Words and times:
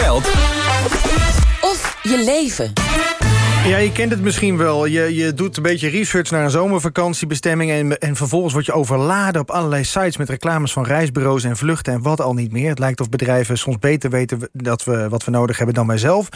geld 0.00 0.26
of 1.60 1.98
je 2.02 2.22
leven. 2.24 2.72
Ja, 3.66 3.76
je 3.76 3.92
kent 3.92 4.10
het 4.10 4.20
misschien 4.20 4.56
wel. 4.56 4.86
Je, 4.86 5.14
je 5.14 5.34
doet 5.34 5.56
een 5.56 5.62
beetje 5.62 5.88
research 5.88 6.30
naar 6.30 6.44
een 6.44 6.50
zomervakantiebestemming... 6.50 7.70
En, 7.70 7.98
en 7.98 8.16
vervolgens 8.16 8.52
word 8.52 8.66
je 8.66 8.72
overladen 8.72 9.40
op 9.40 9.50
allerlei 9.50 9.84
sites... 9.84 10.16
met 10.16 10.28
reclames 10.28 10.72
van 10.72 10.84
reisbureaus 10.84 11.44
en 11.44 11.56
vluchten 11.56 11.92
en 11.92 12.02
wat 12.02 12.20
al 12.20 12.34
niet 12.34 12.52
meer. 12.52 12.68
Het 12.68 12.78
lijkt 12.78 13.00
of 13.00 13.08
bedrijven 13.08 13.58
soms 13.58 13.78
beter 13.78 14.10
weten 14.10 14.48
dat 14.52 14.84
we, 14.84 15.08
wat 15.08 15.24
we 15.24 15.30
nodig 15.30 15.56
hebben 15.56 15.74
dan 15.74 15.86
wij 15.86 15.98
zelf. 15.98 16.28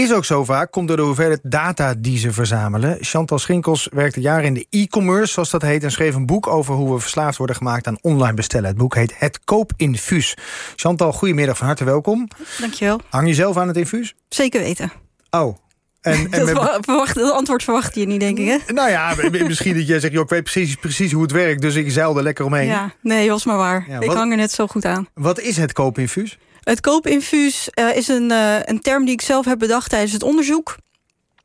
Is 0.00 0.12
ook 0.12 0.24
zo 0.24 0.44
vaak, 0.44 0.70
komt 0.70 0.88
door 0.88 0.96
de 0.96 1.02
hoeveelheid 1.02 1.40
data 1.42 1.94
die 1.98 2.18
ze 2.18 2.32
verzamelen. 2.32 2.96
Chantal 3.00 3.38
Schinkels 3.38 3.88
werkte 3.92 4.20
jaren 4.20 4.44
in 4.44 4.54
de 4.54 4.66
e-commerce, 4.70 5.32
zoals 5.32 5.50
dat 5.50 5.62
heet... 5.62 5.82
en 5.82 5.90
schreef 5.90 6.14
een 6.14 6.26
boek 6.26 6.46
over 6.46 6.74
hoe 6.74 6.94
we 6.94 7.00
verslaafd 7.00 7.36
worden 7.36 7.56
gemaakt 7.56 7.86
aan 7.86 7.98
online 8.00 8.34
bestellen. 8.34 8.68
Het 8.68 8.76
boek 8.76 8.94
heet 8.94 9.14
Het 9.18 9.44
Koopinfuus. 9.44 10.36
Chantal, 10.76 11.12
goedemiddag, 11.12 11.56
van 11.56 11.66
harte 11.66 11.84
welkom. 11.84 12.28
Dankjewel. 12.60 13.00
Hang 13.10 13.28
je 13.28 13.34
zelf 13.34 13.56
aan 13.56 13.68
het 13.68 13.76
infuus? 13.76 14.14
Zeker 14.28 14.60
weten. 14.60 14.92
Oh, 15.30 15.56
en, 16.00 16.12
en 16.30 16.46
dat, 16.46 16.78
verwacht, 16.80 17.14
dat 17.14 17.32
antwoord 17.32 17.62
verwacht 17.62 17.94
je 17.94 18.06
niet, 18.06 18.20
denk 18.20 18.38
ik, 18.38 18.46
hè? 18.46 18.72
Nou 18.72 18.90
ja, 18.90 19.14
misschien 19.46 19.74
dat 19.74 19.86
jij 19.86 20.00
zegt... 20.00 20.12
Joh, 20.12 20.22
ik 20.22 20.28
weet 20.28 20.42
precies, 20.42 20.74
precies 20.74 21.12
hoe 21.12 21.22
het 21.22 21.32
werkt, 21.32 21.60
dus 21.60 21.74
ik 21.74 21.90
zeilde 21.90 22.22
lekker 22.22 22.44
omheen. 22.44 22.66
Ja, 22.66 22.92
nee, 23.00 23.30
was 23.30 23.44
maar 23.44 23.56
waar. 23.56 23.86
ik 24.00 24.10
hang 24.10 24.30
er 24.30 24.36
net 24.36 24.52
zo 24.52 24.66
goed 24.66 24.84
aan. 24.84 25.08
Wat 25.14 25.40
is 25.40 25.56
het 25.56 25.72
koopinfuus? 25.72 26.38
Het 26.64 26.80
koopinfuus 26.80 27.68
uh, 27.78 27.96
is 27.96 28.08
een, 28.08 28.30
uh, 28.30 28.58
een 28.62 28.80
term 28.80 29.04
die 29.04 29.14
ik 29.14 29.20
zelf 29.20 29.44
heb 29.44 29.58
bedacht 29.58 29.90
tijdens 29.90 30.12
het 30.12 30.22
onderzoek. 30.22 30.76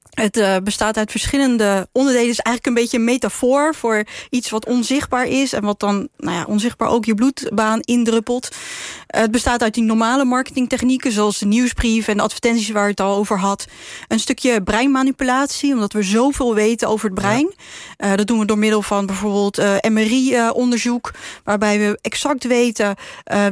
Het 0.09 0.37
uh, 0.37 0.55
bestaat 0.63 0.97
uit 0.97 1.11
verschillende 1.11 1.87
onderdelen. 1.91 2.27
Het 2.27 2.37
is 2.37 2.43
eigenlijk 2.43 2.65
een 2.65 2.83
beetje 2.83 2.97
een 2.97 3.03
metafoor 3.03 3.75
voor 3.75 4.03
iets 4.29 4.49
wat 4.49 4.65
onzichtbaar 4.65 5.27
is... 5.27 5.53
en 5.53 5.63
wat 5.63 5.79
dan 5.79 6.07
nou 6.17 6.37
ja, 6.37 6.45
onzichtbaar 6.47 6.89
ook 6.89 7.05
je 7.05 7.13
bloedbaan 7.13 7.79
indruppelt. 7.79 8.49
Uh, 8.51 9.21
het 9.21 9.31
bestaat 9.31 9.63
uit 9.63 9.73
die 9.73 9.83
normale 9.83 10.25
marketingtechnieken... 10.25 11.11
zoals 11.11 11.37
de 11.37 11.45
nieuwsbrief 11.45 12.07
en 12.07 12.17
de 12.17 12.23
advertenties 12.23 12.69
waar 12.69 12.87
het 12.87 12.99
al 12.99 13.15
over 13.15 13.39
had. 13.39 13.65
Een 14.07 14.19
stukje 14.19 14.63
breinmanipulatie, 14.63 15.73
omdat 15.73 15.93
we 15.93 16.03
zoveel 16.03 16.55
weten 16.55 16.87
over 16.87 17.05
het 17.05 17.19
brein. 17.19 17.53
Ja. 17.97 18.11
Uh, 18.11 18.17
dat 18.17 18.27
doen 18.27 18.39
we 18.39 18.45
door 18.45 18.57
middel 18.57 18.81
van 18.81 19.05
bijvoorbeeld 19.05 19.57
MRI-onderzoek... 19.89 21.13
waarbij 21.43 21.79
we 21.79 21.99
exact 22.01 22.43
weten 22.43 22.95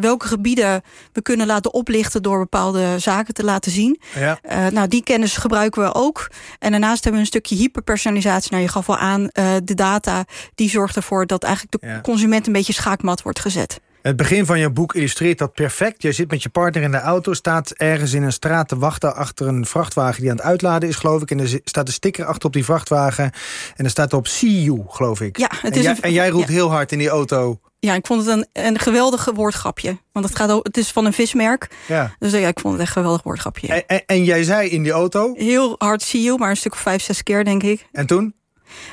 welke 0.02 0.28
gebieden 0.28 0.82
we 1.14 1.22
kunnen 1.22 1.48
laten 1.48 1.74
oplichten... 1.74 2.24
door 2.24 2.40
bepaalde 2.40 3.00
zaken 3.00 3.34
te 3.34 3.44
laten 3.44 3.72
zien. 3.72 4.00
Ja. 4.16 4.40
nou, 4.70 4.88
die 4.88 5.04
kennis 5.04 5.38
gebruiken 5.38 5.84
we 5.84 5.94
ook... 5.94 6.28
En 6.60 6.72
daarnaast 6.72 7.04
hebben 7.04 7.22
we 7.22 7.28
een 7.28 7.34
stukje 7.34 7.56
hyperpersonalisatie. 7.56 8.52
Nou, 8.52 8.64
je 8.64 8.70
gaf 8.70 8.90
al 8.90 8.98
aan, 8.98 9.22
uh, 9.22 9.56
de 9.64 9.74
data 9.74 10.26
die 10.56 10.70
zorgt 10.70 10.96
ervoor... 10.96 11.26
dat 11.26 11.44
eigenlijk 11.44 11.82
de 11.82 11.88
ja. 11.88 12.02
consument 12.02 12.48
een 12.48 12.54
beetje 12.54 12.74
schaakmat 12.74 13.22
wordt 13.22 13.40
gezet. 13.40 13.80
Het 14.02 14.16
begin 14.16 14.46
van 14.46 14.60
je 14.60 14.70
boek 14.70 14.96
illustreert 14.96 15.38
dat 15.38 15.54
perfect. 15.54 16.02
Je 16.02 16.12
zit 16.12 16.32
met 16.32 16.44
je 16.44 16.50
partner 16.50 16.84
in 16.84 16.92
de 16.92 17.00
auto, 17.00 17.34
staat 17.34 17.72
ergens 17.72 18.14
in 18.14 18.24
een 18.24 18.32
straat 18.32 18.68
te 18.68 18.78
wachten... 18.78 19.16
achter 19.16 19.48
een 19.48 19.66
vrachtwagen 19.66 20.22
die 20.22 20.30
aan 20.30 20.36
het 20.36 20.46
uitladen 20.46 20.90
is, 20.90 20.96
geloof 20.96 21.22
ik. 21.22 21.32
En 21.32 21.40
er 21.40 21.60
staat 21.64 21.88
een 21.88 21.94
sticker 21.94 22.26
achter 22.26 22.48
op 22.48 22.54
die 22.54 22.66
vrachtwagen. 22.66 23.32
En 23.76 23.84
er 23.84 23.90
staat 23.90 24.14
op 24.14 24.28
see 24.28 24.64
you, 24.64 24.84
geloof 24.88 25.22
ik. 25.22 25.38
Ja, 25.38 25.50
het 25.62 25.76
en, 25.76 25.82
jij, 25.82 25.92
een, 25.92 26.02
en 26.02 26.12
jij 26.12 26.30
roept 26.30 26.48
ja. 26.48 26.54
heel 26.54 26.72
hard 26.72 26.92
in 26.92 26.98
die 26.98 27.10
auto... 27.10 27.60
Ja, 27.80 27.94
ik 27.94 28.06
vond 28.06 28.26
het 28.26 28.36
een, 28.54 28.64
een 28.64 28.80
geweldig 28.80 29.26
woordgrapje. 29.34 29.98
Want 30.12 30.26
het, 30.26 30.36
gaat, 30.36 30.64
het 30.64 30.78
is 30.78 30.92
van 30.92 31.06
een 31.06 31.14
vismerk. 31.14 31.68
Ja. 31.88 32.16
Dus 32.20 32.32
ja, 32.32 32.48
ik 32.48 32.60
vond 32.60 32.74
het 32.74 32.82
echt 32.82 32.96
een 32.96 33.02
geweldig 33.02 33.24
woordgrapje. 33.24 33.68
En, 33.68 33.84
en, 33.88 34.04
en, 34.06 34.24
jij 34.24 34.44
zei 34.44 34.70
in 34.70 34.84
die 34.84 34.92
auto? 34.92 35.34
Heel 35.36 35.76
hard 35.78 36.02
see 36.02 36.22
you, 36.22 36.38
maar 36.38 36.50
een 36.50 36.58
stuk 36.58 36.74
of 36.74 36.80
vijf, 36.80 37.02
zes 37.02 37.24
keer, 37.24 37.44
denk 37.44 37.64
ik. 37.64 37.88
En 37.92 38.06
toen? 38.06 38.36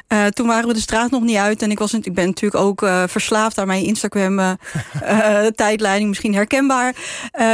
Uh, 0.08 0.26
toen 0.26 0.46
waren 0.46 0.68
we 0.68 0.74
de 0.74 0.80
straat 0.80 1.10
nog 1.10 1.22
niet 1.22 1.36
uit. 1.36 1.62
En 1.62 1.70
ik, 1.70 1.78
was, 1.78 1.94
ik 1.94 2.14
ben 2.14 2.26
natuurlijk 2.26 2.64
ook 2.64 2.82
uh, 2.82 3.02
verslaafd 3.06 3.58
aan 3.58 3.66
mijn 3.66 3.84
Instagram-tijdleiding. 3.84 6.02
Uh, 6.04 6.08
misschien 6.08 6.34
herkenbaar. 6.34 6.94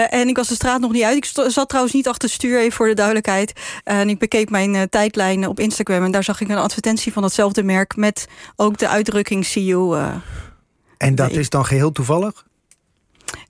En 0.09 0.29
ik 0.29 0.37
was 0.37 0.49
de 0.49 0.55
straat 0.55 0.81
nog 0.81 0.93
niet 0.93 1.03
uit. 1.03 1.17
Ik 1.17 1.25
zat 1.49 1.69
trouwens 1.69 1.95
niet 1.95 2.09
achter 2.09 2.29
het 2.29 2.39
stuur, 2.39 2.59
even 2.59 2.73
voor 2.73 2.89
de 2.89 2.95
duidelijkheid. 2.95 3.53
en 3.85 4.09
ik 4.09 4.19
bekeek 4.19 4.51
mijn 4.51 4.89
tijdlijn 4.89 5.47
op 5.47 5.61
Instagram. 5.61 6.05
En 6.05 6.11
daar 6.11 6.25
zag 6.25 6.41
ik 6.41 6.49
een 6.49 6.57
advertentie 6.57 7.13
van 7.13 7.23
datzelfde 7.23 7.63
merk... 7.63 7.97
met 7.97 8.27
ook 8.57 8.79
de 8.79 8.89
uitdrukking 8.89 9.45
see 9.45 9.65
you... 9.65 9.99
en 10.99 11.15
dat 11.15 11.31
is 11.31 11.49
dan 11.49 11.67
geheel 11.67 11.93
toevallig? 11.93 12.47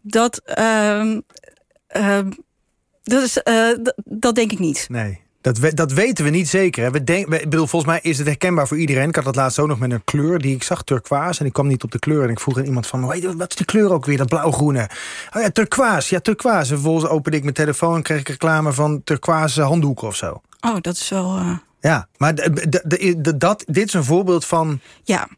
Dat, 0.01 0.43
uh, 0.59 1.17
uh, 1.97 2.19
dat, 3.03 3.23
is, 3.23 3.43
dat 4.05 4.35
denk 4.35 4.53
ik 4.53 4.59
niet. 4.59 4.87
Nee. 4.89 5.21
Dat, 5.41 5.71
dat 5.75 5.93
weten 5.93 6.25
we 6.25 6.31
niet 6.31 6.49
zeker. 6.49 6.93
We 6.93 7.03
bedoel, 7.29 7.67
volgens 7.67 7.91
mij 7.93 8.01
is 8.03 8.19
het 8.19 8.27
herkenbaar 8.27 8.69
voor 8.69 8.79
iedereen. 8.79 9.09
Ik 9.09 9.15
had 9.15 9.25
dat 9.25 9.37
laatst 9.37 9.59
ook 9.59 9.69
nog 9.69 9.79
met 9.79 9.91
een 9.91 10.05
kleur 10.05 10.39
die 10.39 10.55
ik 10.55 10.63
zag, 10.63 10.83
turquoise. 10.83 11.41
En 11.41 11.47
ik 11.47 11.53
kwam 11.53 11.67
niet 11.67 11.83
op 11.83 11.91
de 11.91 11.99
kleur. 11.99 12.23
En 12.23 12.29
ik 12.29 12.41
vroeg 12.41 12.59
aan 12.59 12.65
iemand 12.65 12.87
van, 12.87 13.01
wat 13.37 13.51
is 13.51 13.57
die 13.57 13.67
kleur 13.67 13.93
ook 13.93 14.05
weer, 14.05 14.17
dat 14.17 14.29
blauw-groene? 14.29 14.89
Oh 15.37 15.43
ja, 15.43 15.51
turquoise, 15.51 16.15
ja, 16.15 16.21
turquoise. 16.21 16.59
En 16.59 16.67
vervolgens 16.81 17.11
opende 17.11 17.37
ik 17.37 17.43
mijn 17.43 17.55
telefoon 17.55 17.95
en 17.95 18.03
kreeg 18.03 18.21
ik 18.21 18.29
reclame 18.29 18.73
van 18.73 19.01
turquoise 19.05 19.63
handdoeken 19.63 20.07
of 20.07 20.17
zo. 20.17 20.41
Oh, 20.61 20.77
dat 20.81 20.97
is 20.97 21.09
wel... 21.09 21.39
Uh... 21.39 21.57
Ja, 21.81 22.09
maar 22.17 22.35
dat, 23.39 23.65
dit 23.67 23.87
is 23.87 23.93
een 23.93 24.05
voorbeeld 24.05 24.45
van... 24.45 24.81
Ja, 25.03 25.29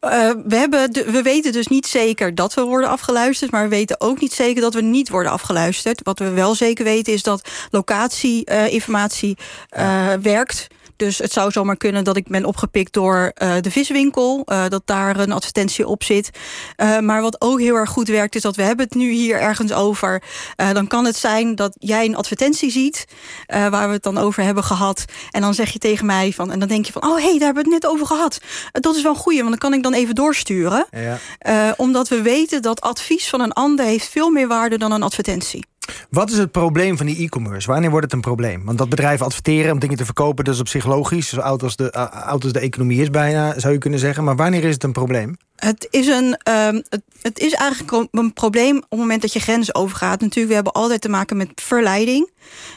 uh, 0.00 0.30
we, 0.44 0.56
hebben 0.56 0.92
de, 0.92 1.10
we 1.10 1.22
weten 1.22 1.52
dus 1.52 1.66
niet 1.66 1.86
zeker 1.86 2.34
dat 2.34 2.54
we 2.54 2.62
worden 2.62 2.88
afgeluisterd... 2.88 3.50
maar 3.50 3.62
we 3.62 3.68
weten 3.68 4.00
ook 4.00 4.20
niet 4.20 4.32
zeker 4.32 4.62
dat 4.62 4.74
we 4.74 4.82
niet 4.82 5.08
worden 5.08 5.32
afgeluisterd. 5.32 6.00
Wat 6.02 6.18
we 6.18 6.30
wel 6.30 6.54
zeker 6.54 6.84
weten 6.84 7.12
is 7.12 7.22
dat 7.22 7.48
locatieinformatie 7.70 9.36
uh, 9.38 9.82
ja. 9.82 10.20
werkt... 10.20 10.66
Dus 11.02 11.18
het 11.18 11.32
zou 11.32 11.50
zomaar 11.50 11.76
kunnen 11.76 12.04
dat 12.04 12.16
ik 12.16 12.26
ben 12.26 12.44
opgepikt 12.44 12.92
door 12.92 13.32
uh, 13.42 13.54
de 13.60 13.70
viswinkel. 13.70 14.42
Uh, 14.46 14.68
dat 14.68 14.82
daar 14.84 15.18
een 15.18 15.32
advertentie 15.32 15.86
op 15.86 16.02
zit. 16.02 16.30
Uh, 16.76 16.98
maar 16.98 17.22
wat 17.22 17.40
ook 17.40 17.60
heel 17.60 17.74
erg 17.74 17.90
goed 17.90 18.08
werkt 18.08 18.34
is 18.34 18.42
dat 18.42 18.56
we 18.56 18.62
hebben 18.62 18.84
het 18.84 18.94
nu 18.94 19.10
hier 19.10 19.40
ergens 19.40 19.72
over. 19.72 20.22
dan 20.56 20.86
kan 20.86 21.04
het 21.04 21.16
zijn 21.16 21.54
dat 21.54 21.74
jij 21.78 22.04
een 22.04 22.16
advertentie 22.16 22.70
ziet. 22.70 23.04
waar 23.46 23.86
we 23.86 23.94
het 23.94 24.02
dan 24.02 24.18
over 24.18 24.42
hebben 24.42 24.64
gehad. 24.64 25.04
En 25.30 25.40
dan 25.40 25.54
zeg 25.54 25.72
je 25.72 25.78
tegen 25.78 26.06
mij 26.06 26.32
van. 26.32 26.50
En 26.50 26.58
dan 26.58 26.68
denk 26.68 26.86
je 26.86 26.92
van. 26.92 27.02
Oh 27.02 27.16
hé, 27.16 27.22
hey, 27.22 27.38
daar 27.38 27.46
hebben 27.46 27.64
we 27.64 27.70
het 27.72 27.82
net 27.82 27.92
over 27.92 28.06
gehad. 28.06 28.38
dat 28.72 28.96
is 28.96 29.02
wel 29.02 29.12
een 29.12 29.18
goeie, 29.18 29.38
want 29.38 29.50
dan 29.50 29.58
kan 29.58 29.74
ik 29.74 29.82
dan 29.82 29.94
even 29.94 30.14
doorsturen. 30.14 30.86
Ja. 30.90 31.74
omdat 31.76 32.08
we 32.08 32.22
weten 32.22 32.62
dat 32.62 32.80
advies 32.80 33.28
van 33.28 33.40
een 33.40 33.52
ander 33.52 33.84
heeft 33.84 34.08
veel 34.08 34.30
meer 34.30 34.48
waarde 34.48 34.78
dan 34.78 34.92
een 34.92 35.02
advertentie. 35.02 35.70
Wat 36.12 36.30
is 36.30 36.38
het 36.38 36.50
probleem 36.50 36.96
van 36.96 37.06
die 37.06 37.24
e-commerce? 37.24 37.70
Wanneer 37.70 37.90
wordt 37.90 38.04
het 38.04 38.14
een 38.14 38.20
probleem? 38.20 38.64
Want 38.64 38.78
dat 38.78 38.88
bedrijven 38.88 39.26
adverteren 39.26 39.72
om 39.72 39.78
dingen 39.78 39.96
te 39.96 40.04
verkopen... 40.04 40.44
dat 40.44 40.54
is 40.54 40.60
op 40.60 40.68
zich 40.68 40.86
logisch. 40.86 41.28
Zo 41.28 41.40
oud 41.40 41.62
als 41.62 41.76
de, 41.76 41.94
uh, 41.96 42.52
de 42.52 42.60
economie 42.60 43.00
is 43.00 43.10
bijna, 43.10 43.58
zou 43.58 43.72
je 43.72 43.78
kunnen 43.78 43.98
zeggen. 43.98 44.24
Maar 44.24 44.36
wanneer 44.36 44.64
is 44.64 44.74
het 44.74 44.84
een 44.84 44.92
probleem? 44.92 45.36
Het 45.56 45.86
is, 45.90 46.06
een, 46.06 46.38
um, 46.48 46.82
het, 47.22 47.38
is 47.38 47.52
eigenlijk 47.52 48.08
een 48.10 48.32
probleem 48.32 48.76
op 48.76 48.90
het 48.90 48.98
moment 48.98 49.22
dat 49.22 49.32
je 49.32 49.40
grenzen 49.40 49.74
overgaat. 49.74 50.20
Natuurlijk, 50.20 50.48
we 50.48 50.54
hebben 50.54 50.72
altijd 50.72 51.00
te 51.00 51.08
maken 51.08 51.36
met 51.36 51.48
verleiding. 51.54 52.30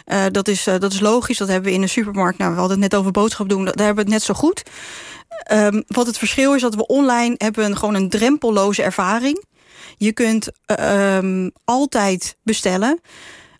Uh, 0.06 0.23
dat, 0.31 0.47
is, 0.47 0.67
uh, 0.67 0.79
dat 0.79 0.94
is 0.94 1.00
logisch, 1.00 1.38
dat 1.38 1.47
hebben 1.47 1.69
we 1.69 1.75
in 1.75 1.81
de 1.81 1.88
supermarkt. 1.88 2.38
Nou, 2.38 2.53
we 2.53 2.59
hadden 2.59 2.81
het 2.81 2.91
net 2.91 3.00
over 3.00 3.12
boodschap 3.12 3.50
doen, 3.50 3.66
daar 3.66 3.73
hebben 3.75 3.96
we 3.96 4.02
het 4.02 4.09
net 4.09 4.23
zo 4.23 4.34
goed. 4.34 4.63
Um, 5.52 5.84
wat 5.88 6.07
het 6.07 6.17
verschil 6.17 6.53
is, 6.56 6.62
dat 6.62 6.75
we 6.75 6.88
online 6.88 7.35
hebben 7.38 7.66
een, 7.66 7.78
gewoon 7.78 7.96
een 7.96 8.09
drempelloze 8.09 8.84
ervaring. 8.84 9.44
Je 9.97 10.13
kunt 10.13 10.50
uh, 10.79 11.16
um, 11.16 11.51
altijd 11.63 12.38
bestellen. 12.44 13.00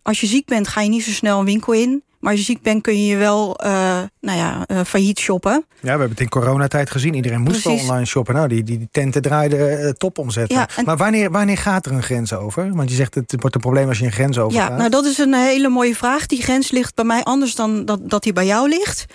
Als 0.02 0.22
je 0.22 0.28
ziek 0.28 0.46
bent, 0.46 0.68
ga 0.68 0.82
je 0.82 0.90
niet 0.90 1.04
zo 1.04 1.12
snel 1.12 1.40
een 1.40 1.46
winkel 1.46 1.74
in. 1.74 2.04
Maar 2.26 2.34
als 2.34 2.46
je 2.46 2.52
ziek 2.52 2.62
bent, 2.62 2.82
kun 2.82 3.00
je 3.00 3.06
je 3.06 3.18
wel 3.18 3.60
uh, 3.66 4.02
nou 4.22 4.38
ja, 4.38 4.66
uh, 4.68 4.82
failliet 4.86 5.20
shoppen. 5.20 5.52
Ja, 5.52 5.80
we 5.82 5.90
hebben 5.90 6.10
het 6.10 6.20
in 6.20 6.30
coronatijd 6.30 6.90
gezien. 6.90 7.14
Iedereen 7.14 7.42
moest 7.42 7.64
wel 7.64 7.74
online 7.74 8.06
shoppen. 8.06 8.36
Nou, 8.36 8.48
die, 8.48 8.64
die, 8.64 8.78
die 8.78 8.88
tenten 8.92 9.22
draaiden 9.22 9.82
uh, 9.82 9.90
top 9.90 10.18
omzetten. 10.18 10.58
Ja. 10.58 10.68
Maar 10.86 10.98
wanneer, 10.98 11.32
wanneer 11.32 11.58
gaat 11.58 11.86
er 11.86 11.92
een 11.92 12.04
grens 12.04 12.34
over? 12.34 12.76
Want 12.76 12.90
je 12.90 12.96
zegt, 12.96 13.16
het 13.16 13.36
wordt 13.38 13.56
een 13.56 13.62
probleem 13.62 13.88
als 13.88 14.00
je 14.00 14.06
een 14.06 14.12
grens 14.12 14.38
over 14.38 14.58
Ja, 14.58 14.70
nou 14.70 14.90
dat 14.90 15.06
is 15.06 15.18
een 15.18 15.34
hele 15.34 15.70
mooie 15.70 15.96
vraag. 15.96 16.26
Die 16.26 16.42
grens 16.42 16.72
ligt 16.72 16.96
bij 16.96 17.06
mij 17.06 17.24
anders 17.24 17.56
dan 17.56 17.86
dat, 17.86 18.10
dat 18.10 18.24
die 18.24 18.34
bij 18.34 18.46
jou 18.46 18.70
ligt. 18.70 19.06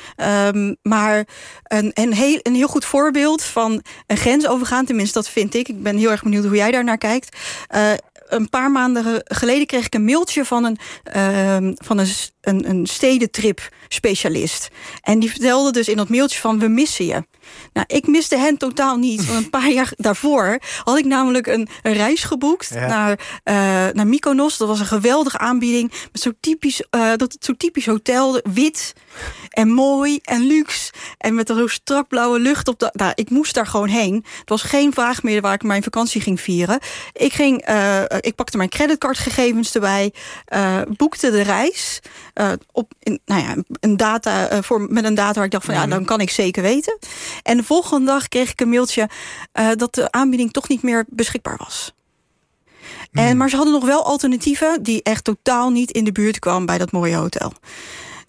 Um, 0.47 0.77
maar 0.83 1.27
een, 1.63 1.91
een, 1.95 2.13
heel, 2.13 2.39
een 2.43 2.55
heel 2.55 2.69
goed 2.69 2.85
voorbeeld 2.85 3.43
van 3.43 3.83
een 4.07 4.17
grens 4.17 4.49
overgaan... 4.49 4.85
tenminste, 4.85 5.19
dat 5.19 5.29
vind 5.29 5.55
ik. 5.55 5.69
Ik 5.69 5.83
ben 5.83 5.97
heel 5.97 6.11
erg 6.11 6.23
benieuwd 6.23 6.45
hoe 6.45 6.57
jij 6.57 6.71
daar 6.71 6.85
naar 6.85 6.99
kijkt 6.99 7.37
een 8.31 8.49
paar 8.49 8.71
maanden 8.71 9.23
geleden 9.25 9.67
kreeg 9.67 9.87
ik 9.87 9.95
een 9.95 10.05
mailtje 10.05 10.45
van 10.45 10.65
een, 10.65 10.79
uh, 11.17 11.73
van 11.75 11.99
een, 11.99 12.07
een, 12.41 12.69
een 12.69 12.87
stedentrip 12.87 13.69
specialist. 13.89 14.69
En 15.03 15.19
die 15.19 15.31
vertelde 15.31 15.73
dus 15.73 15.89
in 15.89 15.97
dat 15.97 16.09
mailtje 16.09 16.41
van 16.41 16.59
we 16.59 16.69
missen 16.69 17.07
je. 17.07 17.25
Nou, 17.73 17.87
ik 17.89 18.07
miste 18.07 18.37
hen 18.37 18.57
totaal 18.57 18.97
niet. 18.97 19.27
Want 19.27 19.45
een 19.45 19.51
paar 19.61 19.71
jaar 19.71 19.93
daarvoor 19.97 20.59
had 20.85 20.99
ik 20.99 21.05
namelijk 21.05 21.47
een, 21.47 21.69
een 21.83 21.93
reis 21.93 22.25
geboekt 22.25 22.71
ja. 22.75 22.87
naar, 22.87 23.11
uh, 23.11 23.95
naar 23.95 24.07
Mykonos. 24.07 24.57
Dat 24.57 24.69
was 24.69 24.81
een 24.81 24.87
geweldige 24.87 25.39
aanbieding. 25.39 25.93
Met 26.13 26.23
zo'n 26.23 26.37
typisch, 26.41 26.83
uh, 26.91 27.13
dat, 27.17 27.37
zo 27.41 27.53
typisch 27.53 27.87
hotel, 27.87 28.41
wit 28.53 28.93
en 29.51 29.69
mooi 29.69 30.19
en 30.23 30.47
luxe. 30.47 30.93
En 31.19 31.35
met 31.35 31.49
een 31.49 31.69
strak 31.69 32.09
blauwe 32.09 32.39
lucht 32.39 32.69
op 32.69 32.79
de. 32.79 32.91
Nou, 32.93 33.13
ik 33.15 33.31
moest 33.31 33.55
daar 33.55 33.67
gewoon 33.67 33.89
heen. 33.89 34.25
Het 34.39 34.49
was 34.49 34.63
geen 34.63 34.93
vraag 34.93 35.23
meer 35.23 35.41
waar 35.41 35.55
ik 35.55 35.63
mijn 35.63 35.83
vakantie 35.83 36.21
ging 36.21 36.41
vieren. 36.41 36.79
Ik, 37.13 37.33
ging, 37.33 37.69
uh, 37.69 38.03
ik 38.21 38.35
pakte 38.35 38.57
mijn 38.57 38.69
creditcardgegevens 38.69 39.75
erbij, 39.75 40.13
boekte 40.97 41.31
de 41.31 41.43
reis. 41.43 42.01
Op 42.73 42.93
in, 42.99 43.21
nou 43.25 43.43
ja, 43.43 43.57
een 43.81 43.97
data, 43.97 44.63
voor, 44.63 44.87
met 44.91 45.05
een 45.05 45.15
data 45.15 45.35
waar 45.35 45.45
ik 45.45 45.51
dacht 45.51 45.65
van 45.65 45.75
ja, 45.75 45.87
dan 45.87 46.05
kan 46.05 46.21
ik 46.21 46.31
zeker 46.31 46.63
weten. 46.63 46.99
En 47.43 47.57
de 47.57 47.63
volgende 47.63 48.07
dag 48.07 48.29
kreeg 48.29 48.51
ik 48.51 48.61
een 48.61 48.69
mailtje 48.69 49.09
uh, 49.55 49.69
dat 49.77 49.95
de 49.95 50.11
aanbieding 50.13 50.53
toch 50.53 50.69
niet 50.69 50.83
meer 50.83 51.05
beschikbaar 51.09 51.57
was. 51.57 51.95
En, 53.13 53.27
Hmm. 53.27 53.37
maar 53.37 53.49
ze 53.49 53.57
hadden 53.57 53.75
nog 53.75 53.85
wel 53.85 54.05
alternatieven 54.05 54.83
die 54.83 55.03
echt 55.03 55.25
totaal 55.25 55.71
niet 55.71 55.91
in 55.91 56.05
de 56.05 56.13
buurt 56.13 56.39
kwamen 56.39 56.67
bij 56.67 56.79
dat 56.79 56.93
mooie 56.93 57.17
hotel. 57.17 57.53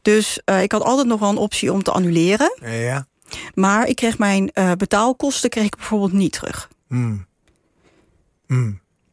Dus 0.02 0.42
eh, 0.46 0.62
ik 0.62 0.72
had 0.72 0.84
altijd 0.84 1.08
nog 1.08 1.20
wel 1.20 1.30
een 1.30 1.38
optie 1.38 1.74
om 1.74 1.84
te 1.84 1.92
annuleren. 1.92 2.58
Ja. 2.62 3.08
Maar 3.54 3.88
ik 3.88 3.96
kreeg 3.96 4.18
mijn 4.18 4.52
eh, 4.52 4.72
betaalkosten 4.72 5.50
kreeg 5.50 5.66
ik 5.66 5.76
bijvoorbeeld 5.76 6.14
niet 6.14 6.34
terug. 6.34 6.70
Hmm. 6.88 7.26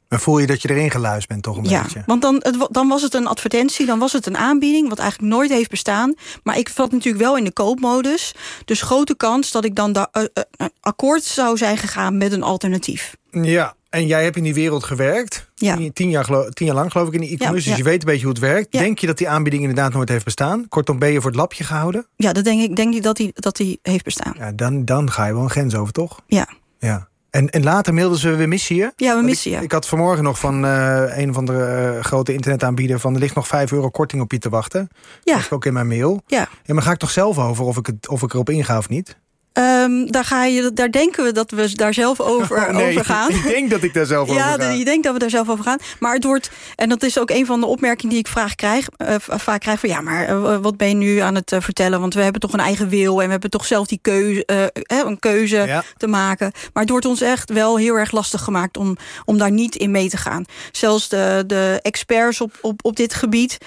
Dan 0.09 0.21
voel 0.21 0.39
je 0.39 0.47
dat 0.47 0.63
je 0.63 0.71
erin 0.71 0.91
geluisterd 0.91 1.29
bent 1.29 1.43
toch 1.43 1.57
een 1.57 1.65
Ja, 1.69 1.83
beetje. 1.83 2.03
want 2.07 2.23
dan, 2.23 2.35
het, 2.35 2.69
dan 2.71 2.89
was 2.89 3.03
het 3.03 3.15
een 3.15 3.27
advertentie, 3.27 3.87
dan 3.87 3.99
was 3.99 4.13
het 4.13 4.27
een 4.27 4.37
aanbieding, 4.37 4.89
wat 4.89 4.99
eigenlijk 4.99 5.33
nooit 5.33 5.51
heeft 5.51 5.71
bestaan. 5.71 6.15
Maar 6.43 6.59
ik 6.59 6.69
zat 6.69 6.93
natuurlijk 6.93 7.25
wel 7.25 7.37
in 7.37 7.45
de 7.45 7.53
koopmodus. 7.53 8.35
Dus 8.65 8.83
grote 8.83 9.17
kans 9.17 9.51
dat 9.51 9.65
ik 9.65 9.75
dan 9.75 9.93
da- 9.93 10.09
eh, 10.13 10.23
eh, 10.23 10.29
eh, 10.57 10.67
akkoord 10.81 11.25
zou 11.25 11.57
zijn 11.57 11.77
gegaan 11.77 12.17
met 12.17 12.33
een 12.33 12.43
alternatief. 12.43 13.17
Ja, 13.31 13.75
en 13.91 14.07
jij 14.07 14.23
hebt 14.25 14.37
in 14.37 14.43
die 14.43 14.55
wereld 14.55 14.85
gewerkt. 14.85 15.51
Ja. 15.55 15.77
Tien, 15.77 15.93
tien 15.93 16.11
jaar, 16.11 16.27
tien 16.51 16.67
jaar 16.67 16.75
lang 16.75 16.93
geloof 16.93 17.09
ik 17.09 17.15
in 17.15 17.21
de 17.21 17.27
e-commerce. 17.27 17.49
Ja, 17.55 17.55
Dus 17.57 17.65
ja. 17.65 17.77
je 17.77 17.83
weet 17.83 18.01
een 18.01 18.07
beetje 18.09 18.23
hoe 18.25 18.33
het 18.33 18.41
werkt. 18.43 18.67
Ja. 18.71 18.81
Denk 18.81 18.99
je 18.99 19.07
dat 19.07 19.19
die 19.19 19.29
aanbieding 19.29 19.63
inderdaad 19.63 19.93
nooit 19.93 20.09
heeft 20.09 20.25
bestaan? 20.25 20.69
Kortom, 20.69 20.99
ben 20.99 21.13
je 21.13 21.21
voor 21.21 21.31
het 21.31 21.39
lapje 21.41 21.65
gehouden? 21.65 22.07
Ja, 22.17 22.33
dat 22.33 22.45
denk 22.45 22.63
ik 22.63 22.77
denk 22.77 22.95
ik 22.95 23.03
dat 23.03 23.17
die, 23.17 23.31
dat 23.35 23.57
die 23.57 23.79
heeft 23.83 24.05
bestaan. 24.05 24.35
Ja, 24.39 24.53
dan, 24.53 24.85
dan 24.85 25.11
ga 25.11 25.27
je 25.27 25.33
wel 25.33 25.43
een 25.43 25.51
grens 25.51 25.75
over, 25.75 25.93
toch? 25.93 26.21
Ja, 26.27 26.49
Ja. 26.79 27.09
En, 27.31 27.51
en 27.51 27.63
later 27.63 27.95
mailden 27.95 28.19
ze, 28.19 28.35
we 28.35 28.47
missen 28.47 28.77
je. 28.77 28.93
ja 28.97 29.17
we 29.17 29.23
missen 29.23 29.51
je. 29.51 29.57
ik 29.57 29.73
had 29.73 29.87
vanmorgen 29.87 30.25
nog 30.25 30.39
van 30.39 30.65
eh, 30.65 31.19
een 31.19 31.35
van 31.35 31.45
de 31.45 31.93
eh, 31.97 32.05
grote 32.05 32.33
internetaanbieder... 32.33 33.01
van 33.01 33.15
er 33.15 33.21
ligt 33.21 33.35
nog 33.35 33.47
5 33.47 33.73
euro 33.73 33.91
korting 33.91 34.23
op 34.23 34.33
je 34.33 34.39
te 34.39 34.49
wachten. 34.49 34.89
Ja. 35.23 35.35
Dat 35.35 35.43
is 35.43 35.51
ook 35.51 35.65
in 35.65 35.73
mijn 35.73 35.89
mail. 35.89 36.23
Ja. 36.27 36.49
Ja, 36.65 36.75
maar 36.75 36.83
ga 36.83 36.91
ik 36.91 36.99
toch 36.99 37.11
zelf 37.11 37.39
over 37.39 37.65
of 37.65 37.77
ik, 37.77 37.87
het, 37.87 38.09
of 38.09 38.23
ik 38.23 38.33
erop 38.33 38.51
inga 38.51 38.79
of 38.79 38.89
niet? 38.89 39.19
Ehm, 39.59 40.07
daar, 40.07 40.25
ga 40.25 40.45
je, 40.45 40.71
daar 40.73 40.91
denken 40.91 41.25
we 41.25 41.33
dat 41.33 41.51
we 41.51 41.75
daar 41.75 41.95
zelf 41.95 42.21
over, 42.21 42.57
Oh, 42.57 42.71
nee, 42.77 42.91
over 42.91 43.05
gaan. 43.05 43.31
Ik 43.31 43.43
denk 43.43 43.71
dat 43.71 43.83
ik 43.83 43.95
daar 43.95 44.07
zelf 44.07 44.29
Ja, 44.29 44.35
over 44.35 44.63
ga. 44.63 44.71
de- 44.71 44.79
je 44.79 44.85
denkt 44.85 45.05
dat 45.05 45.13
we 45.13 45.19
daar 45.19 45.31
zelf 45.31 45.49
over 45.49 45.65
gaan. 45.65 45.79
Maar 45.99 46.15
het 46.15 46.25
wordt, 46.25 46.51
en 46.77 46.89
dat 46.89 47.03
is 47.03 47.19
ook 47.19 47.31
een 47.31 47.47
van 47.47 47.61
de 47.61 47.67
opmerkingen 47.67 48.11
die 48.11 48.19
ik 48.25 48.29
vaak 48.29 48.57
krijg, 48.57 48.89
eh, 48.97 49.15
vaak 49.19 49.61
krijg 49.61 49.81
van 49.81 49.89
ja, 49.89 50.01
maar 50.01 50.25
eh, 50.29 50.57
wat 50.61 50.77
ben 50.77 50.89
je 50.89 50.95
nu 50.95 51.19
aan 51.19 51.35
het 51.35 51.53
eh, 51.53 51.61
vertellen? 51.61 52.01
Want 52.01 52.15
we 52.15 52.23
hebben 52.23 52.41
toch 52.41 52.53
een 52.53 52.61
eigen 52.61 52.89
wil 52.89 53.19
en 53.21 53.25
we 53.25 53.31
hebben 53.33 53.51
toch 53.51 53.65
zelf 53.67 53.87
die 53.87 53.99
keuze, 54.03 54.45
eh, 54.47 54.99
een 55.07 55.19
keuze 55.19 55.57
Ja. 55.57 55.83
te 55.97 56.07
maken. 56.07 56.53
Maar 56.73 56.83
het 56.83 56.91
wordt 56.93 57.07
ons 57.07 57.21
echt 57.21 57.53
wel 57.53 57.77
heel 57.79 57.95
erg 57.95 58.11
lastig 58.13 58.43
gemaakt 58.43 58.77
om, 58.77 58.97
om 59.25 59.39
daar 59.39 59.51
niet 59.51 59.77
in 59.77 59.91
mee 59.91 60.09
te 60.09 60.17
gaan. 60.17 60.45
Zelfs 60.73 61.09
de, 61.09 61.45
de 61.47 61.79
experts 61.83 62.41
op, 62.41 62.53
op, 62.61 62.85
op 62.85 62.97
dit 62.97 63.15
gebied. 63.15 63.59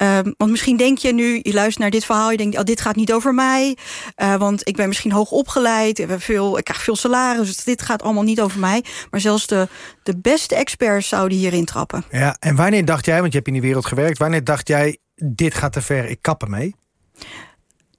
Ehm, 0.00 0.32
want 0.36 0.50
misschien 0.50 0.76
denk 0.76 0.98
je 0.98 1.12
nu, 1.12 1.40
je 1.42 1.52
luistert 1.52 1.78
naar 1.78 1.90
dit 1.90 2.04
verhaal, 2.04 2.30
je 2.30 2.36
denkt, 2.36 2.58
oh, 2.58 2.64
dit 2.64 2.80
gaat 2.80 2.96
niet 2.96 3.12
over 3.12 3.34
mij. 3.34 3.76
eh, 4.14 4.34
want 4.34 4.68
ik 4.68 4.76
ben 4.76 4.88
misschien 4.88 5.12
hoog 5.12 5.30
opgeleid, 5.30 5.98
ik, 5.98 6.08
veel, 6.18 6.58
ik 6.58 6.64
krijg 6.64 6.82
veel 6.82 6.96
salaris, 6.96 7.46
dus 7.46 7.64
dit 7.64 7.82
gaat 7.82 8.02
allemaal 8.02 8.22
niet 8.22 8.40
over 8.40 8.60
mij. 8.60 8.84
Maar 9.10 9.20
zelfs 9.20 9.46
de, 9.46 9.68
de 10.02 10.18
beste 10.18 10.54
experts 10.54 11.08
zouden 11.08 11.38
hierin 11.38 11.64
trappen. 11.64 12.04
Ja, 12.10 12.36
en 12.38 12.56
wanneer 12.56 12.84
dacht 12.84 13.04
jij, 13.04 13.20
want 13.20 13.28
je 13.32 13.36
hebt 13.36 13.46
in 13.46 13.52
die 13.52 13.62
wereld 13.62 13.86
gewerkt... 13.86 14.18
wanneer 14.18 14.44
dacht 14.44 14.68
jij, 14.68 14.98
dit 15.14 15.54
gaat 15.54 15.72
te 15.72 15.82
ver, 15.82 16.04
ik 16.04 16.22
kap 16.22 16.42
ermee? 16.42 16.74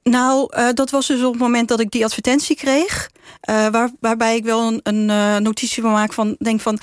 Nou, 0.04 0.48
eh, 0.50 0.70
dat 0.74 0.90
was 0.90 1.08
dus 1.08 1.24
op 1.24 1.32
het 1.32 1.42
moment 1.42 1.68
dat 1.68 1.80
ik 1.80 1.92
die 1.92 2.04
advertentie 2.06 2.56
kreeg. 2.56 3.10
eh, 3.42 3.68
waar, 3.68 3.90
waarbij 4.00 4.36
ik 4.36 4.44
wel 4.44 4.68
een, 4.68 4.80
een 4.84 5.10
eh, 5.10 5.38
notitie 5.38 5.82
van 5.82 5.92
maak 5.92 6.14
van 6.14 6.36
denk 6.40 6.62
van. 6.62 6.80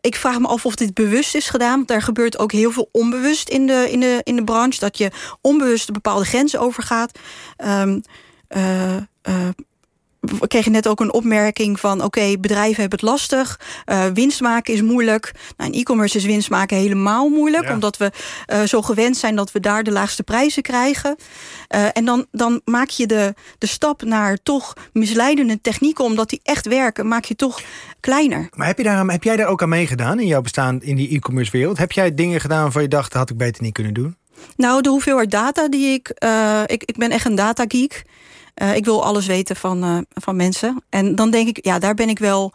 ik 0.00 0.16
vraag 0.16 0.38
me 0.38 0.46
af 0.46 0.66
of 0.66 0.74
dit 0.74 0.94
bewust 0.94 1.34
is 1.34 1.48
gedaan. 1.48 1.76
Want 1.76 1.90
er 1.90 2.02
gebeurt 2.02 2.38
ook 2.38 2.52
heel 2.52 2.70
veel 2.70 2.88
onbewust 2.92 3.48
in 3.48 3.66
de, 3.66 3.88
in 3.90 4.00
de, 4.00 4.20
in 4.22 4.36
de 4.36 4.44
branche. 4.44 4.80
Dat 4.80 4.98
je 4.98 5.10
onbewust 5.40 5.92
bepaalde 5.92 6.24
grenzen 6.24 6.60
overgaat. 6.60 7.18
Eh, 8.46 9.48
we 10.24 10.46
kregen 10.46 10.72
net 10.72 10.88
ook 10.88 11.00
een 11.00 11.12
opmerking 11.12 11.80
van... 11.80 12.02
oké, 12.02 12.38
bedrijven 12.38 12.80
hebben 12.80 12.98
het 12.98 13.08
lastig, 13.08 13.60
eh, 13.84 14.06
winst 14.14 14.40
maken 14.40 14.74
is 14.74 14.82
moeilijk. 14.82 15.32
Nou, 15.56 15.70
in 15.70 15.78
e-commerce 15.78 16.16
is 16.16 16.24
winst 16.24 16.50
maken 16.50 16.76
helemaal 16.76 17.28
moeilijk... 17.28 17.64
Ja. 17.64 17.72
omdat 17.72 17.96
we 17.96 18.10
eh, 18.46 18.62
zo 18.62 18.82
gewend 18.82 19.16
zijn 19.16 19.36
dat 19.36 19.52
we 19.52 19.60
daar 19.60 19.82
de 19.82 19.92
laagste 19.92 20.22
prijzen 20.22 20.62
krijgen. 20.62 21.16
Eh, 21.68 21.86
en 21.92 22.04
dan, 22.04 22.26
dan 22.30 22.60
maak 22.64 22.88
je 22.88 23.06
de, 23.06 23.34
de 23.58 23.66
stap 23.66 24.02
naar 24.02 24.38
toch 24.42 24.72
misleidende 24.92 25.60
technieken... 25.60 26.04
omdat 26.04 26.28
die 26.28 26.40
echt 26.42 26.66
werken, 26.66 27.08
maak 27.08 27.24
je 27.24 27.36
toch 27.36 27.60
kleiner. 28.00 28.48
Maar 28.54 28.66
heb, 28.66 28.78
je 28.78 28.84
daar, 28.84 29.06
heb 29.06 29.22
jij 29.22 29.36
daar 29.36 29.48
ook 29.48 29.62
aan 29.62 29.68
meegedaan 29.68 30.20
in 30.20 30.26
jouw 30.26 30.40
bestaan 30.40 30.82
in 30.82 30.96
die 30.96 31.08
e-commerce 31.08 31.50
wereld? 31.50 31.78
Heb 31.78 31.92
jij 31.92 32.14
dingen 32.14 32.40
gedaan 32.40 32.62
waarvan 32.62 32.82
je 32.82 32.88
dacht, 32.88 33.10
dat 33.12 33.20
had 33.20 33.30
ik 33.30 33.36
beter 33.36 33.62
niet 33.62 33.72
kunnen 33.72 33.94
doen? 33.94 34.16
Nou, 34.56 34.82
de 34.82 34.88
hoeveelheid 34.88 35.30
data 35.30 35.68
die 35.68 35.92
ik... 35.92 36.08
ik, 36.66 36.82
ik 36.84 36.96
ben 36.96 37.10
echt 37.10 37.24
een 37.24 37.34
datageek. 37.34 38.04
Eh 38.54 38.76
ik 38.76 38.84
wil 38.84 39.04
alles 39.04 39.26
weten 39.26 39.56
van, 39.56 39.82
eh, 39.84 39.98
van 40.14 40.36
mensen. 40.36 40.84
En 40.88 41.14
dan 41.14 41.30
denk 41.30 41.48
ik, 41.48 41.64
ja, 41.64 41.78
daar 41.78 41.94
ben 41.94 42.08
ik 42.08 42.18
wel... 42.18 42.52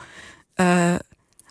eh, 0.53 0.95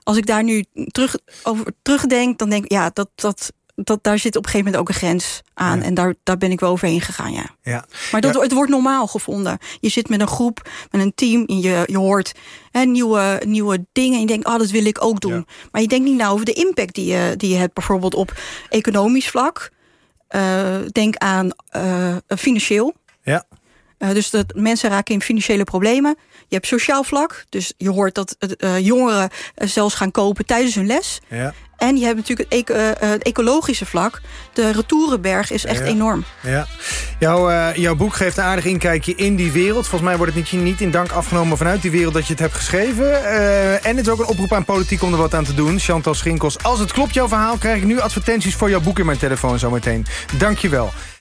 als 0.02 0.16
ik 0.16 0.26
daar 0.26 0.42
nu 0.44 0.64
terug, 0.86 1.16
over 1.42 1.72
terugdenk, 1.82 2.38
dan 2.38 2.50
denk 2.50 2.64
ik... 2.64 2.70
ja, 2.72 2.90
dat, 2.92 3.08
dat, 3.14 3.52
dat, 3.74 3.98
daar 4.02 4.18
zit 4.18 4.36
op 4.36 4.44
een 4.44 4.50
gegeven 4.50 4.72
moment 4.72 4.82
ook 4.82 4.88
een 4.88 5.00
grens 5.08 5.40
aan. 5.54 5.78
Ja. 5.78 5.84
En 5.84 5.94
daar, 5.94 6.14
daar 6.22 6.36
ben 6.38 6.50
ik 6.50 6.60
wel 6.60 6.70
overheen 6.70 7.00
gegaan, 7.00 7.32
ja. 7.32 7.46
Ja. 7.62 7.84
Maar 8.12 8.20
dat, 8.20 8.34
Ja. 8.34 8.40
het 8.40 8.52
wordt 8.52 8.70
normaal 8.70 9.06
gevonden. 9.06 9.58
Je 9.80 9.88
zit 9.88 10.08
met 10.08 10.20
een 10.20 10.28
groep, 10.28 10.68
met 10.90 11.00
een 11.00 11.14
team... 11.14 11.44
en 11.44 11.60
je, 11.60 11.82
je 11.86 11.98
hoort 11.98 12.32
hè, 12.70 12.84
nieuwe, 12.84 13.42
nieuwe 13.46 13.86
dingen 13.92 14.14
en 14.14 14.20
je 14.20 14.26
denkt... 14.26 14.46
oh, 14.46 14.58
dat 14.58 14.70
wil 14.70 14.84
ik 14.84 15.04
ook 15.04 15.20
doen. 15.20 15.32
Ja. 15.32 15.44
Maar 15.70 15.80
je 15.82 15.88
denkt 15.88 16.04
niet 16.04 16.16
nou 16.18 16.32
over 16.32 16.44
de 16.44 16.52
impact 16.52 16.94
die 16.94 17.06
je, 17.06 17.34
die 17.36 17.50
je 17.50 17.56
hebt... 17.56 17.74
bijvoorbeeld 17.74 18.14
op 18.14 18.40
economisch 18.68 19.28
vlak... 19.28 19.70
Denk 20.92 21.16
aan 21.16 21.50
financieel. 22.26 22.94
Ja. 23.22 23.44
Eh, 23.98 24.10
dus 24.10 24.30
dat 24.30 24.44
mensen 24.54 24.90
raken 24.90 25.14
in 25.14 25.22
financiële 25.22 25.64
problemen. 25.64 26.16
Je 26.48 26.54
hebt 26.54 26.66
sociaal 26.66 27.04
vlak. 27.04 27.44
Dus 27.48 27.72
je 27.76 27.90
hoort 27.90 28.14
dat 28.14 28.36
eh, 28.38 28.78
jongeren 28.78 29.30
eh, 29.54 29.68
zelfs 29.68 29.94
gaan 29.94 30.10
kopen 30.10 30.46
tijdens 30.46 30.74
hun 30.74 30.86
les. 30.86 31.18
Ja. 31.28 31.54
En 31.76 31.96
je 31.96 32.04
hebt 32.04 32.16
natuurlijk 32.16 32.52
het, 32.52 32.58
eco- 32.68 33.06
het 33.06 33.22
ecologische 33.22 33.86
vlak. 33.86 34.20
De 34.52 34.70
retourenberg 34.72 35.50
is 35.50 35.64
echt 35.64 35.78
Ja. 35.78 35.84
enorm. 35.84 36.24
Ja. 36.42 36.66
Jouw, 37.18 37.72
jouw 37.74 37.94
boek 37.94 38.14
geeft 38.14 38.36
een 38.36 38.44
aardig 38.44 38.64
inkijkje 38.64 39.14
in 39.14 39.36
die 39.36 39.52
wereld. 39.52 39.86
Volgens 39.86 40.02
mij 40.10 40.16
wordt 40.16 40.34
het 40.34 40.52
niet, 40.52 40.62
niet 40.62 40.80
in 40.80 40.90
dank 40.90 41.10
afgenomen 41.10 41.56
vanuit 41.56 41.82
die 41.82 41.90
wereld 41.90 42.14
dat 42.14 42.26
je 42.26 42.32
het 42.32 42.42
hebt 42.42 42.54
geschreven. 42.54 43.24
En 43.84 43.96
het 43.96 44.06
is 44.06 44.12
ook 44.12 44.18
een 44.18 44.26
oproep 44.26 44.52
aan 44.52 44.64
politiek 44.64 45.02
om 45.02 45.12
er 45.12 45.18
wat 45.18 45.34
aan 45.34 45.44
te 45.44 45.54
doen. 45.54 45.78
Chantal 45.78 46.14
Schinkels, 46.14 46.62
als 46.62 46.78
het 46.78 46.92
klopt 46.92 47.14
jouw 47.14 47.28
verhaal... 47.28 47.56
krijg 47.56 47.76
ik 47.76 47.84
nu 47.86 48.00
advertenties 48.00 48.54
voor 48.54 48.70
jouw 48.70 48.80
boek 48.80 48.98
in 48.98 49.06
mijn 49.06 49.18
telefoon 49.18 49.58
zometeen. 49.58 50.06
Dank 50.38 50.58
je 50.58 50.68
wel. 50.68 50.92